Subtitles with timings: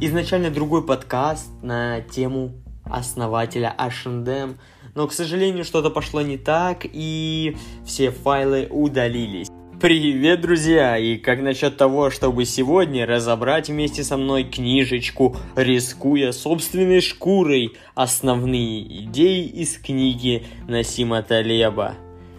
[0.00, 2.52] изначально другой подкаст на тему
[2.84, 4.58] основателя H&M,
[4.94, 9.48] но, к сожалению, что-то пошло не так, и все файлы удалились.
[9.80, 10.96] Привет, друзья!
[10.96, 19.04] И как насчет того, чтобы сегодня разобрать вместе со мной книжечку, рискуя собственной шкурой, основные
[19.04, 21.96] идеи из книги Насима Талеба?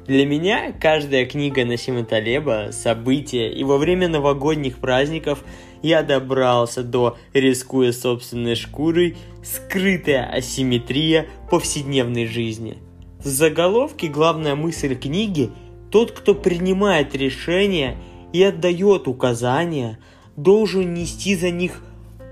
[0.08, 5.44] Для меня каждая книга Насима Талеба– событие, и во время новогодних праздников
[5.86, 9.18] я добрался до «Рискуя собственной шкурой.
[9.44, 12.78] Скрытая асимметрия повседневной жизни».
[13.20, 15.52] В заголовке главная мысль книги–
[15.92, 17.98] тот, кто принимает решения
[18.34, 20.00] и отдает указания,
[20.36, 21.84] должен нести за них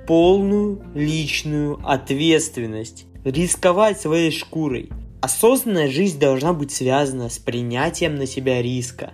[0.07, 4.89] полную личную ответственность, рисковать своей шкурой.
[5.21, 9.13] Осознанная жизнь должна быть связана с принятием на себя риска.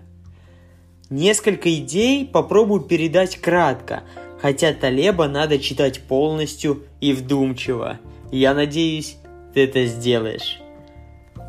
[1.10, 4.04] Несколько идей попробую передать кратко,
[4.42, 8.00] хотя Талеба надо читать полностью и вдумчиво.
[8.32, 9.18] Я надеюсь,
[9.54, 10.60] ты это сделаешь.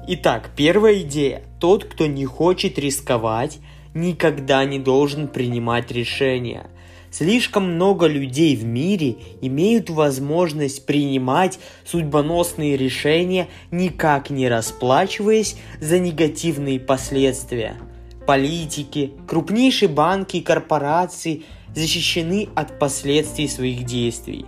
[0.08, 1.44] Итак, первая идея.
[1.60, 3.58] Тот, кто не хочет рисковать,
[3.94, 6.66] никогда не должен принимать решения.
[7.10, 16.78] Слишком много людей в мире имеют возможность принимать судьбоносные решения, никак не расплачиваясь за негативные
[16.78, 17.76] последствия.
[18.26, 21.42] Политики, крупнейшие банки и корпорации
[21.74, 24.46] защищены от последствий своих действий.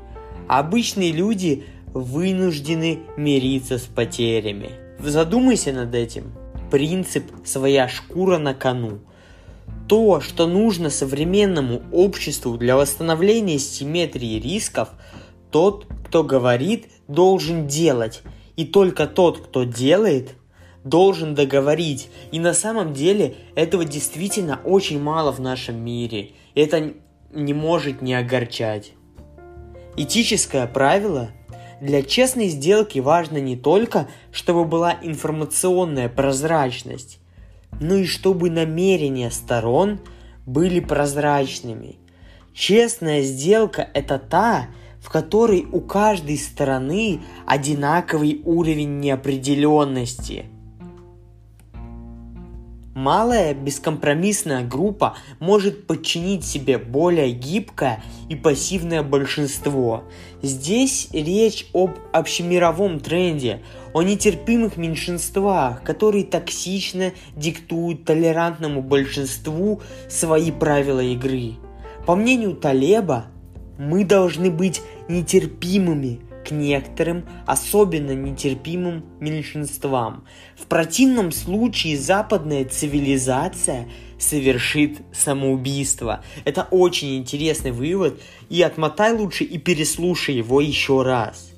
[0.49, 4.71] Обычные люди вынуждены мириться с потерями.
[4.99, 6.33] Задумайся над этим.
[6.71, 9.01] Принцип «своя шкура на кону».
[9.89, 14.91] То, что нужно современному обществу для восстановления симметрии рисков,
[15.51, 18.23] тот, кто говорит, должен делать.
[18.57, 20.35] И только тот, кто делает,
[20.85, 22.09] должен договорить.
[22.31, 26.31] И на самом деле этого действительно очень мало в нашем мире.
[26.55, 26.95] Это
[27.33, 28.93] не может не огорчать.
[29.97, 31.31] Этическое правило–
[31.83, 37.19] для честной сделки важно не только, чтобы была информационная прозрачность,
[37.81, 39.99] но и чтобы намерения сторон
[40.47, 41.97] были прозрачными.
[42.55, 44.69] Честная сделка– это та,
[45.01, 50.47] в которой у каждой стороны одинаковый уровень неопределенности–
[52.95, 60.05] Малая бескомпромиссная группа может подчинить себе более гибкое и пассивное большинство.
[60.43, 63.63] Здесь речь об общемировом тренде,
[63.95, 71.55] о нетерпимых меньшинствах, которые токсично диктуют толерантному большинству свои правила игры.
[72.05, 73.25] По мнению Талеба,
[73.79, 76.21] мы должны быть нетерпимыми–
[76.53, 80.25] некоторым особенно нетерпимым меньшинствам.
[80.57, 86.25] В противном случае западная цивилизация совершит самоубийство.
[86.45, 91.51] Это очень интересный вывод, и отмотай лучше и переслушай его еще раз.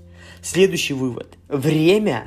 [0.43, 1.37] Следующий вывод.
[1.49, 2.25] Время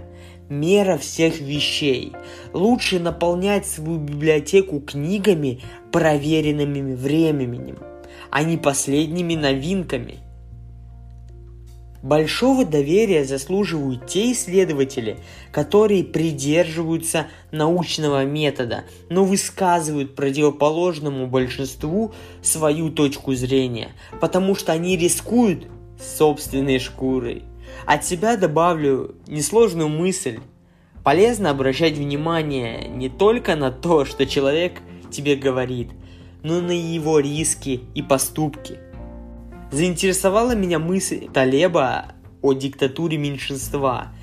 [0.50, 2.14] мера всех вещей.
[2.54, 5.62] Лучше наполнять свою библиотеку книгами,
[5.92, 7.78] проверенными временем,
[8.30, 10.20] а не последними новинками–
[12.04, 15.18] Большого доверия заслуживают те исследователи,
[15.52, 22.14] которые придерживаются научного метода, но высказывают противоположному большинству
[22.44, 23.90] свою точку зрения,
[24.22, 25.68] потому что они рискуют
[26.00, 27.44] собственной шкурой.
[27.86, 30.40] От себя добавлю несложную мысль.
[31.04, 35.90] Полезно обращать внимание не только на то, что человек тебе говорит,
[36.44, 38.78] но и на его риски и поступки–
[39.72, 44.14] Заинтересовала меня мысль Талеба о диктатуре меньшинства.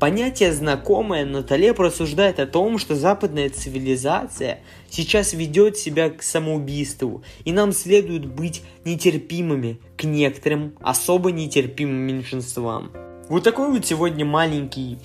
[0.00, 7.22] Понятие знакомое, но Талеб рассуждает о том, что западная цивилизация сейчас ведет себя к самоубийству,
[7.44, 12.90] и нам следует быть нетерпимыми к некоторым особо нетерпимым меньшинствам.
[13.28, 14.98] Вот такой вот сегодня маленький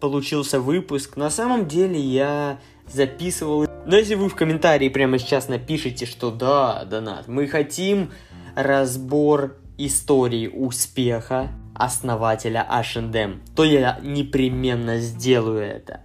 [0.00, 1.16] получился выпуск.
[1.16, 2.58] На самом деле я
[2.92, 3.66] записывал...
[3.84, 8.12] Но если вы в комментарии прямо сейчас напишите, что да, Донат, мы хотим
[8.54, 16.00] разбор истории успеха основателя H&M, то я непременно сделаю это.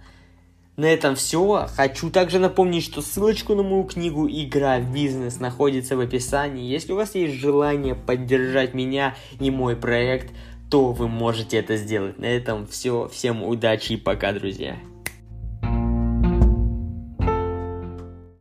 [0.76, 1.68] На этом все.
[1.74, 6.70] Хочу также напомнить, что ссылочку на мою книгу «Игра в бизнес» находится в описании.
[6.70, 10.32] Если у вас есть желание поддержать меня и мой проект,
[10.70, 12.18] то вы можете это сделать.
[12.18, 13.08] На этом все.
[13.08, 14.76] Всем удачи и пока, друзья.